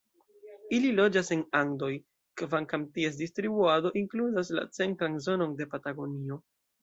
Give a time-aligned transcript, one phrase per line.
[0.77, 1.89] Ili loĝas en Andoj,
[2.43, 6.41] kvankam ties distribuado inkludas la centran zonon de Patagonio.